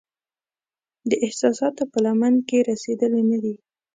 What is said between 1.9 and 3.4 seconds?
په لمن کې رسیدلې نه